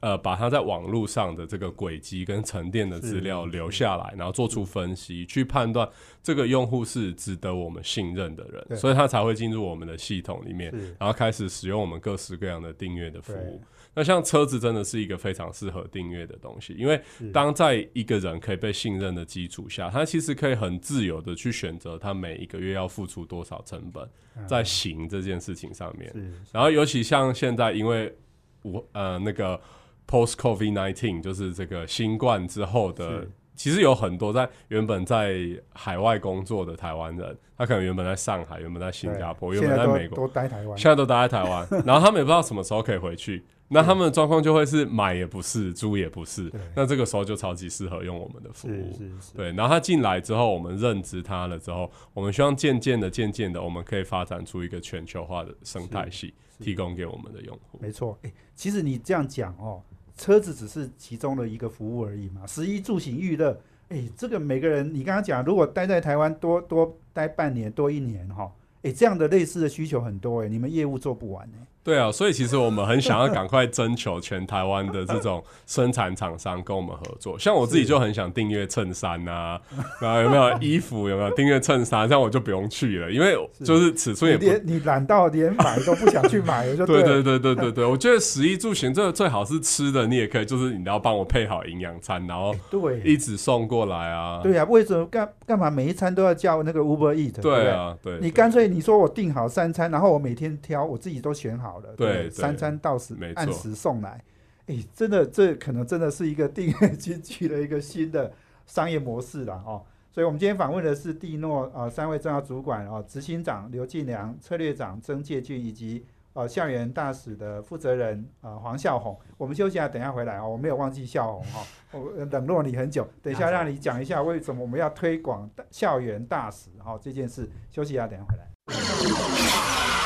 [0.00, 5.88] 呃，把它在网络上的这个轨迹跟沉淀的资料留下来，然后做出分析，去判断
[6.20, 13.62] 这个用户是值得我们信任的人，所以他才会进入我们的系统里面，然后开始使用我们各式各样的订阅的服务。
[13.94, 24.08] 那像车子真的是一个非常适合订阅的东西，因为是当在一个人可以被信任的基础下，他其实可以很自由的去选择他每一个月要付出多少成本
[24.46, 26.10] 在行这件事情上面。
[26.14, 28.16] 是然后尤其像现在，因为
[28.62, 29.60] 我呃那个
[30.08, 35.36] post COVID nineteen 就是这个新冠之后的，其实有很多在原本在
[35.74, 43.44] 海外工作的台湾人，他可能原本在上海，原本在新加坡，原本在美国，都待台湾，现在都待在台湾，然后他们也不知道什么时候可以回去。
[43.72, 48.92] 那他们的状况就会是买也不是，租也不是，那这个时候就超级适合用我们的服务。
[48.92, 57.78] 是是，对，然后他进来之后，我们认知他了之后，我们希望渐渐的、渐渐的，我们可以发展出一个全球化的生态系，提供给我们的用户。
[57.80, 58.18] 没错。
[58.22, 59.82] 哎，其实你这样讲哦，
[60.16, 63.58] 车子只是其中的一个服务而已嘛，食衣住行娱乐，
[63.88, 71.66] 哎，这个每个人，你刚刚讲，如果待在台湾多多待半年多一年哈、哎，这样的类似的需求很多哎，你们业务做不完哎。
[71.84, 77.38] 对啊，所以其实我们很想要赶快征求全台湾的这种生产厂商跟我们合作。
[77.38, 79.60] 像我自己就很想订阅衬衫啊，
[80.00, 84.44] 然后有没有衣服有没有订阅衬衫，这样我就不用去了，因为就是尺寸也不。
[84.44, 94.40] 你你懒到连买都不想去买 了，就对对对对对对， 我觉得食衣住行这个最好是吃的，你也可以，就是你要帮我配好营养餐，然后对一直送过来啊。
[94.42, 97.40] 对啊，为什么干干嘛每一餐都要叫那个 Uber Eat？
[97.40, 104.22] 对啊，对，你干脆你说我订好三餐，然后我每天挑，我自己都选好了，对三餐到时按时送来。
[104.66, 108.32] 哎，真的，这可能真的是一个订阅经济的一个新的
[108.64, 109.82] 商业模式了哦。
[110.12, 116.04] 所以，我们今天访问的是蒂诺呃三位重要主管哦，执行长刘进良、策略长曾介俊以及
[116.34, 119.18] 呃校园大使的负责人呃黄孝红。
[119.36, 120.48] 我们休息一下，等一下回来哦。
[120.48, 127.48] 我没有忘记孝红哈， 我呃冷落你很久，等一下让你讲一下为什么我们要推广校园大使哈、这件事。
[127.70, 130.01] 休息一下，等一下回来。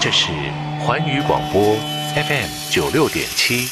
[0.00, 0.32] 这是
[0.80, 1.62] 环宇广播
[2.14, 3.68] FM 九六点七。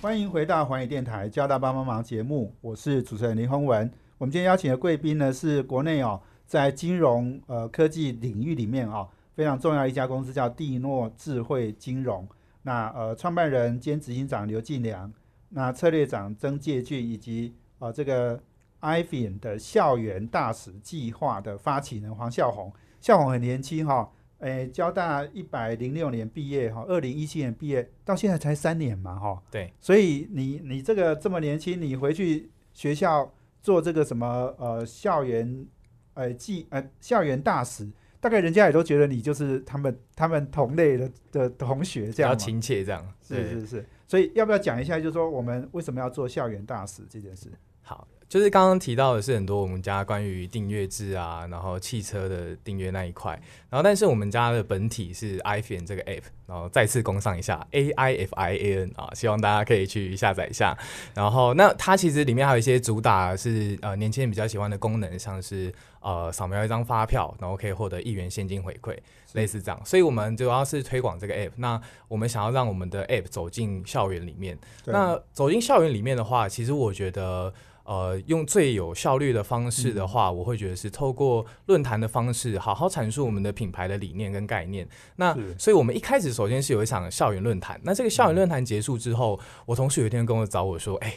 [0.00, 3.90] 欢迎回到环宇电台《交大帮帮忙》节目，我是主持人林宏文。
[4.18, 12.26] 我们今天邀请的贵宾呢，是国内哦，在金融呃科技领域里面哦非常重要一家公司，叫蒂诺智慧金融。
[12.62, 15.12] 那呃，创办人兼执行长刘进良，
[15.50, 18.40] 那策略长曾介俊，以及呃这个
[18.80, 22.72] IFIN 的校园大使计划的发起人黄孝宏。
[23.00, 24.10] 孝宏很年轻哈、
[24.40, 29.42] 诶，交大一百零六年毕业哈，二零一七年毕业，到现在才三年嘛哈。
[29.50, 35.66] 对，所以你你这个这么年轻，你回去学校做这个什么呃校园
[36.14, 43.06] 呃记呃校园大使，大概人家也都觉得你就是他们他们同类的的同学比这样亲切这样。
[43.22, 47.50] 是是是，所以要不要讲一下，就是说我们为什么要做校园大使这件事？
[47.82, 60.76] 好，就是刚刚提到的是很多我们家关于订阅制啊，然后汽车的订阅那一块，然后但是我们家的本体是 iPhone 这个 app，然后再次工上一下 A I F I A N 啊，希望大家可以去下载一下。
[61.14, 68.96] 然后那它其实里面还有一些主打是呃年轻人比较喜欢的功能，像是呃扫描一张发票，然后可以获得一元现金回馈，
[69.34, 69.80] 类似这样。
[69.84, 74.58] 所以我们主要是推广这个 app，那我们想要让我们的 app 走进校园里面。
[74.86, 77.54] 那走进校园里面的话，其实我觉得。
[77.86, 84.88] 呃，用最有效率的方式的话，我会觉得是透过论坛的方式，好好阐述我们的品牌的理念跟概念。
[85.14, 87.80] 那所以，我们一开始首先是有一场校园论坛。
[87.84, 91.14] 那这个校园论坛结束之后，我同事有一天跟我找我说：“哎、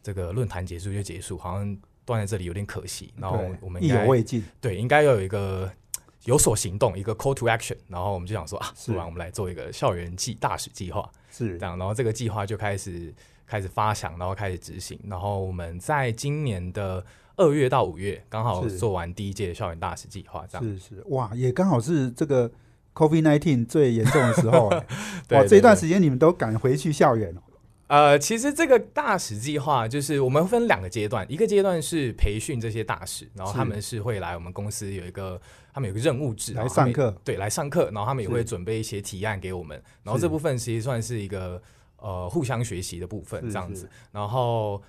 [0.00, 3.12] 这个论坛结束就结束，好像断在这里有点可惜。
[3.16, 5.68] 然后意我们应该犹未尽，对，应该要有一个
[6.26, 7.76] 有所行动，一个 call to action。
[7.88, 11.10] 然后我们就想说啊，是不然我们来做一个校园计大使计划。
[11.32, 13.12] 是这样，然后这个计划就开始
[13.52, 17.04] 开始发想，然后开始执行，然后我们在今年的
[17.36, 20.66] 二月到五月刚好做完第一届的校园大使计划，这样。
[20.66, 22.50] 是是，哇，也刚好是这个
[22.94, 24.70] COVID nineteen 最严重的时候、
[25.36, 27.40] 哇，这段对时间你们都赶回去校园哦。
[27.88, 35.38] 呃，其实这个大使计划就是我们分两个阶段，一个阶段是培训这些大使，然后他们是会来我们公司有一个
[35.74, 37.14] 他们有一个任务制来上课。
[37.22, 38.34] 对，来上课，然后他们也是。
[38.34, 40.22] 会准备一些提案给我们，然后是。
[40.22, 41.60] 这部分其实算是一个
[42.02, 43.84] 呃互相学习的部分这样子。
[43.84, 44.82] 是，然后。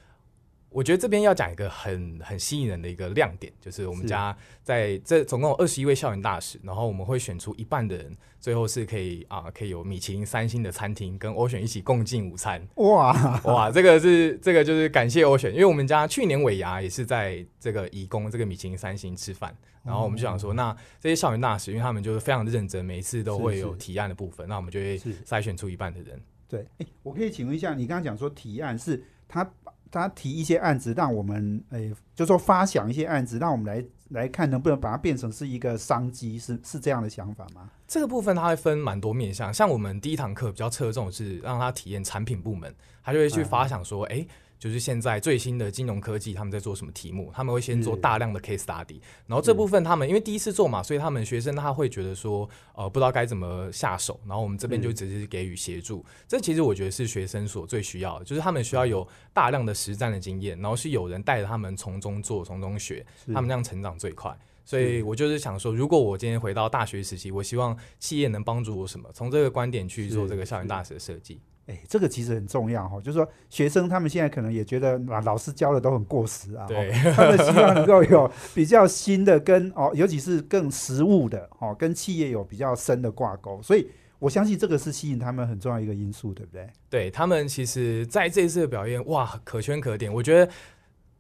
[0.75, 12.59] 我觉得这边要讲一个很很吸引人的一个亮点，就是我们家在这总共有二十一位校园大使，然后我们会选出一半的人，最后是可以啊、可以有米其林三星的餐厅跟欧选一起共进午餐。
[12.77, 26.19] 哇，哇，这个是这个就是感谢欧选，因为我们家去年尾牙也是在这个义工这个米其林三星吃饭，然后我们就想说，那这些校园大使，因为他们就是非常认真，每一次都会有提案的部分，那我们就会筛选出一半的人，
[26.53, 29.51] 对，哎，我可以请问一下，你刚刚讲说提案是他
[29.89, 37.71] 他提一些案子，让我们哎，就说发想一些案子，让我们来来看能不能把它变成是一个商机，是是这样的想法吗？
[37.87, 42.71] 这个部分它会分蛮多面向，像我们第一堂课比较侧重是让他体验产品部门，
[43.03, 44.23] 他就会去发想说，哎。
[44.63, 47.29] 就是现在最新的金融科技，他们在做什么题目？
[47.35, 48.97] 他们会先做大量的 case study，
[49.27, 56.01] 然后这部分他们因为第一次做嘛，所以他们学生他会觉得说，呃，不知道该怎么下手，然后我们这边就只是给予协助。
[56.29, 64.33] 这其实我觉得是学生所最需要的，就是他们需要有大量的实战的经验，然后是有人带着他们从中做、从中学，他们这样成长最快。
[64.63, 69.09] 所以我就是想说，如果我今天回到大学时期，我希望企业能帮助我什么？
[69.13, 71.41] 从这个观点去做这个校园大使的设计。
[71.65, 83.87] 哎，这个其实很重要哈，就是说学生他们现在可能也觉得老老师教的都很过时啊，对，他们希望能够有比较新的跟哦，尤其是更实务的哦，跟企业有比较深的挂钩，所以
[84.19, 86.69] 我相信这个是吸引他们很重要一个因素，对不对？
[86.89, 90.51] 对他们其实在这次的表演哇，可圈可点，我觉得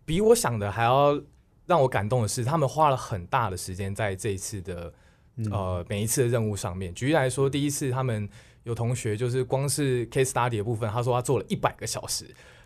[0.03, 1.17] 比我想的还要
[1.65, 4.93] 让我感动的是，他们花了很大的时间在这一次的
[5.49, 6.93] 呃每一次的任务上面。
[6.93, 8.29] 举例来说，第一次他们。
[8.63, 12.25] 有同学就是光是 case study 的部分，他说他做了一百个小时，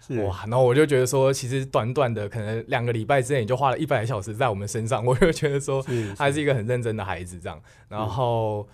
[0.09, 0.45] 哇！
[0.47, 5.83] 然后我就觉得说，其实短短的可能两个礼拜之内，你就花了一百个小时在我们身上，我就觉得说，
[6.15, 7.61] 他是一个很认真的孩子这样。
[7.89, 8.67] 然后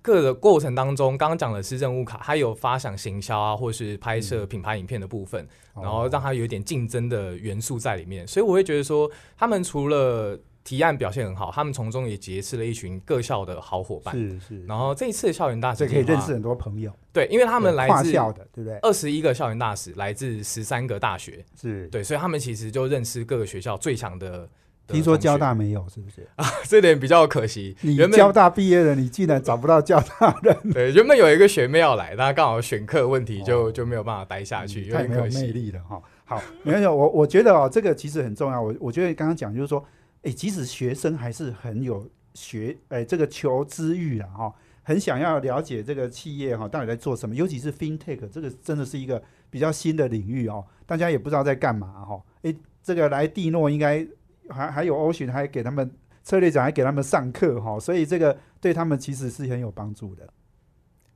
[0.00, 8.26] 各个过程当中，刚刚讲的是任务卡，他有发想行销啊，或是拍摄品牌影片的部分，然后让他有一点竞争的元素在里面。
[8.26, 14.14] 所以我会觉得说，他们除了提案表现很好，他们从中也结识了一群各校的好伙伴。
[14.14, 14.64] 是是。
[14.66, 16.92] 然后这一次的校园大使可以认识很多朋友。
[17.12, 18.78] 对，因为他们来自校的，对不对？
[18.78, 21.44] 二十一个校园大使来自十三个大学。
[21.60, 21.88] 是。
[21.88, 24.48] 对，所以他们其实就认识各个学校最强的。
[24.86, 26.26] 听说交大没有，是不是？
[26.34, 27.76] 啊， 这点比较可惜。
[27.80, 30.56] 你交大毕业了，你竟然找不到交大人。
[30.74, 36.02] 对，原本有一个学妹要来，但刚好选课问题，就就没有办法待下去，太没有魅力了哈。
[36.24, 38.60] 好，没有，我我觉得哦，这个其实很重要。
[38.60, 39.84] 我我觉得刚刚讲就是说。
[40.22, 52.22] 哎，即使学生还是很有学，哎，这个求知欲啊，哈，很想要了解这个企业哈到底在做什么，尤其是 FinTech 这个真的是一个比较新的领域哦，大家也不知道在干嘛哈。
[52.42, 54.06] 哎，这个来蒂诺应该
[54.48, 55.90] 还还有欧巡还给他们
[56.22, 60.28] 策略长还给他们上课哈，所以这个对他们其实是很有帮助的。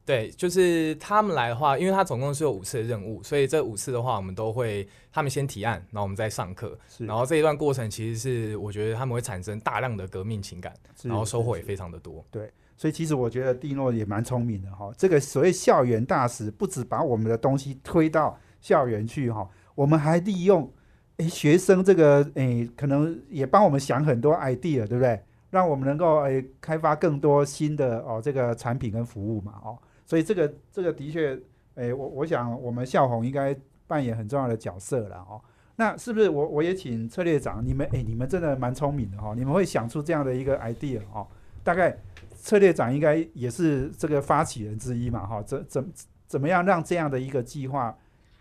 [0.06, 6.78] 对，就是他们来的话，因为他总共是有五次的任务，所以这五次的话，我们都会他们先提案，然后我们再上课。
[6.98, 10.74] 然后这一段过程其实是我觉得他们会产生大量的革命情感，
[11.04, 12.22] 然后收获也非常的多。
[12.30, 14.92] 对，所以其实我觉得蒂诺也蛮聪明的哈。
[14.98, 20.70] 这个所谓校园大使，不止把我们的东西推到校园去哈，我们还利用
[21.16, 25.18] 诶学生这个诶，可能也帮我们想很多 idea，对不对？
[25.48, 29.78] 让我们能够诶开发更多新的哦这个产品跟服务嘛哦。
[30.06, 31.38] 所以这个这个的确，
[31.76, 35.40] 诶，我我想我们校红应该扮演很重要的角色了哦。
[35.76, 41.26] 那是不是我我也请策略长，你们诶，你们真的蛮聪明的哈，你们会想出这样的一个 idea 哦。
[41.64, 41.96] 大概
[42.36, 45.42] 策略长应该也是这个发起人之一嘛哈。
[45.42, 45.92] 怎怎
[46.26, 47.96] 怎么样让这样的一个计划，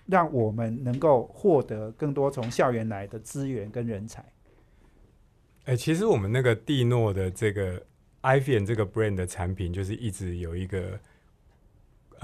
[0.05, 4.23] 让我们能够获得更多从校园来的资源跟人才？
[5.65, 7.81] 诶，其实我们那个蒂诺的这个
[8.21, 10.99] i p h o n 这个 brand 的产品，就是一直有一个。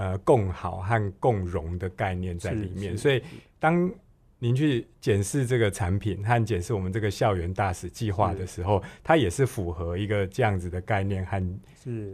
[0.00, 3.22] 呃，共好和共荣的概念在里面，所以
[3.58, 3.92] 当
[4.38, 11.58] 您去检视这个产品和检视我们这个校园大使计划的时候，它也是符合一个这样子的概念和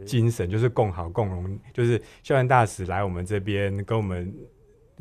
[0.05, 4.35] 精神，就是共好共荣，就是校园大使来我们这边跟我们。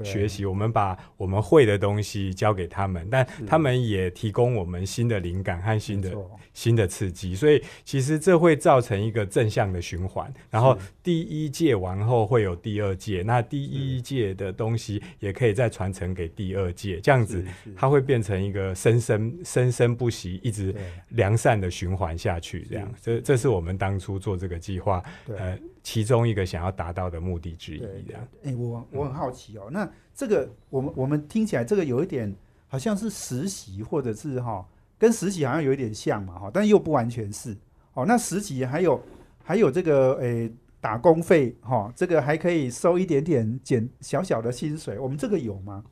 [0.05, 6.15] 学习，我们把我们会的东西交给他们，但他们也提供我们新的灵感和新的
[6.53, 10.33] 新的刺激，所以其实这会造成一个正向的循环。
[10.51, 17.45] 然后第一届完后会有第二届，那第一届的东西也可以再传承给第二届，这样子
[17.77, 20.75] 它会变成一个生生生生不息、一直
[21.11, 22.67] 良善的循环下去。
[22.71, 25.59] 这样，这这是我们当初做这个计划，呃。
[25.87, 28.29] 其中一个想要达到的目的之一，这样。
[28.43, 32.35] 哎，我我很好奇哦，那这个我们我们听起来这个有一点
[32.67, 34.67] 好像是实习，或者是哈，
[34.99, 37.57] 跟实习好像有一点像嘛哈，但又不完全是。
[37.95, 39.01] 哦，那实习还有
[39.45, 45.85] 还有这个诶打工费哈，这个还可以收一点点减小小的薪水，我们这个有吗？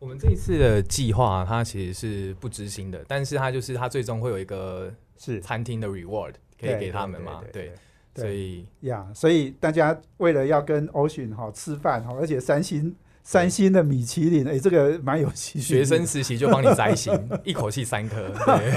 [0.00, 7.72] 我们这一次的计划它其实是不执行的，但是它就是它最终会有一个是餐厅的 reward 可以给他们嘛，对。
[8.14, 15.58] 所以呀，所以大家为了要跟 Ocean 哈吃饭哈，而且三星三星的米其林，哎，这个蛮有趣。
[15.58, 17.12] 学生实习就帮你摘星，
[17.44, 18.28] 一口气三颗。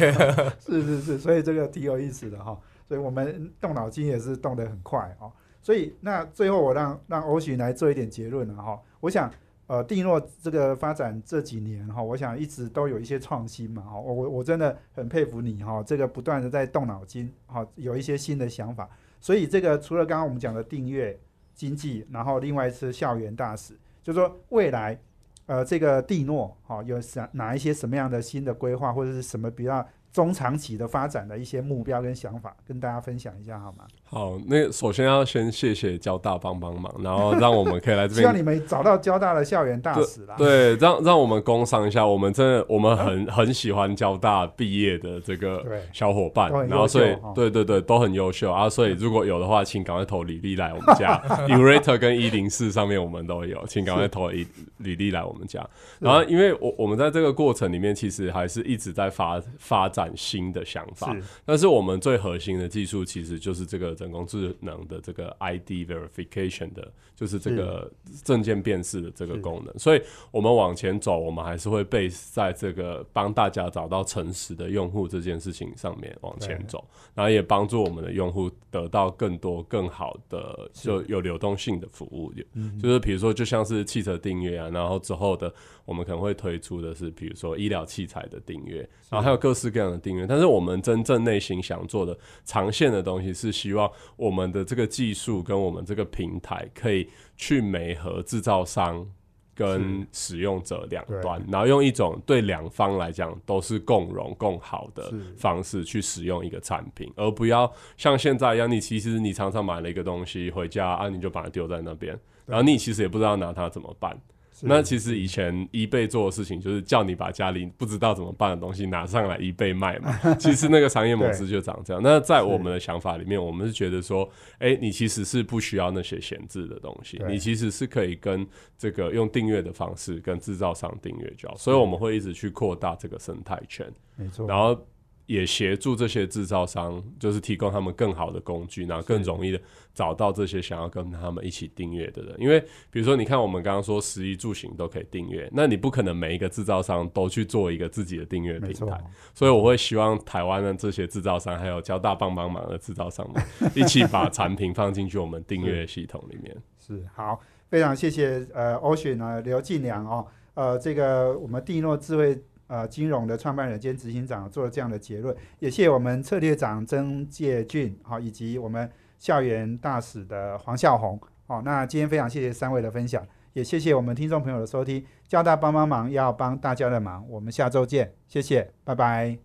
[0.59, 2.57] 是是是，所以这个挺有意思的哈。
[2.87, 5.31] 所以我们动脑筋也是动得很快哦。
[5.61, 8.79] 所以那最后我让让欧许来做一点结论了哈。
[8.99, 9.29] 我想
[9.67, 13.99] 呃，蒂诺这个发展这几年哈，我想一直都有一些创新嘛哈。
[13.99, 18.87] 我我我真的很佩服你哈，这个不断的在动脑筋哈，有一些新的想法。
[19.19, 21.17] 所以这个除了刚刚我们讲的订阅
[21.53, 24.99] 经济，然后另外是校园大使，就说未来
[25.45, 33.83] 呃这个蒂诺哈有哪哪一些什么样的新的规划，或者是什么比较中长期的发展的一些目标跟想法，跟大家分享一下好吗？
[34.05, 38.21] 好，那首先要先谢谢交大帮帮忙，然后让我们可以来这边。
[38.23, 40.35] 希望你们找到交大的校园大使啦。
[40.37, 45.61] 对，让让我们工商一下，我们真的我们很很喜欢交大毕业的这个
[45.91, 51.21] 小伙伴，然后所以对对对都很优秀啊，所以如果有的话，请赶快投履历来我们家。
[51.49, 54.47] Urate 跟一零四上面我们都有，请赶快投履
[54.77, 55.67] 履历来我们家。
[55.99, 63.95] 然后因为我我们在这个过程里面，其实还是一直在发发展新的想法，但是我们最核心的技术其实就是这个。
[63.95, 67.89] 人工智能的这个 ID verification 的，就是这个
[68.23, 70.01] 证件辨识的这个功能，所以
[70.31, 76.83] 我们往前走，我们还是会被在这个帮大家找到诚实的用户这件事情上面往前走，
[77.13, 82.33] 然后也帮助我们的用户得到更多更好的就有流动性的服务，
[82.81, 85.51] 就是比如说就像是汽车订阅啊，然后之后的
[85.85, 88.77] 我们可能会推出的是比如说医疗器材的订阅，
[89.09, 93.89] 然后还有各式各样的订阅，但是我们真正内心想做的长线的东西是希望。
[94.17, 97.07] 我们的这个技术跟我们这个平台可以
[97.37, 99.07] 去媒合制造商
[99.53, 114.19] 跟使用者两端，然后用一种对两方来讲都是共荣共好的方式去使用一个产品，而不要像现在一样，你其实你常常买了一个东西回家啊，你就把它丢在那边，然后你其实也不知道拿它怎么办。
[114.61, 120.17] 那其实以前一倍做的事情就是叫你把家里不知道怎么办的东西拿上来一倍卖嘛。
[120.39, 122.01] 其实那个商业模式就长这样。
[122.01, 124.29] 那在我们的想法里面，我们是觉得说，
[124.59, 128.47] 哎，你其实是不需要那些闲置的东西，你其实是可以跟
[128.77, 131.53] 这个用订阅的方式跟制造商订阅交。
[131.55, 133.85] 所以我们会一直去扩大这个生态圈。
[134.15, 134.47] 没错。
[134.47, 134.79] 然后。
[135.25, 139.59] 也协助这些制造商，就是提供他们更好的工具，然后更容易的
[139.93, 142.35] 找到这些想要跟他们一起订阅的人。
[142.37, 142.59] 因为
[142.91, 149.03] 比如说，你看我们刚刚说十一住行都可以订阅，那你不可能每一个制造商都去做一个自己的订阅平台。
[149.33, 156.55] 所以我会希望台湾的这些制造商，还有交大帮帮忙的制造商们，一起把 产品放进去我们订阅系统里面。
[156.77, 162.39] 是好，非常谢谢呃，Ocean 啊，刘进良哦，呃，这个我们蒂诺智慧。
[162.67, 168.89] 呃，金融的创办人兼执行长做了这样的结论，也谢谢我们策略长曾介俊，好，以及我们
[169.19, 179.37] 校园大使的黄孝宏，好，那今天非常谢谢三位的分享，也谢谢我们听众朋友的收听，交大帮帮忙要帮大家的忙，我们下周见，谢谢，拜拜。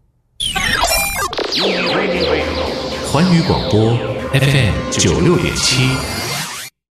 [3.12, 3.96] 环宇广播
[4.32, 6.19] FM 九六点七。